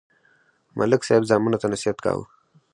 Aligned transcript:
ملک 0.77 1.01
صاحب 1.07 1.23
زامنو 1.29 1.61
ته 1.61 1.67
نصیحت 1.73 1.97
کاوه. 2.05 2.25